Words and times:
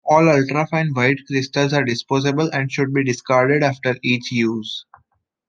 All 0.03 0.27
ultra-fine 0.27 0.95
white 0.95 1.27
crystals 1.27 1.73
are 1.73 1.83
disposable 1.83 2.49
and 2.51 2.71
should 2.71 2.91
be 2.91 3.03
discarded 3.03 3.61
after 3.61 3.95
each 4.01 4.31
use. 4.31 4.83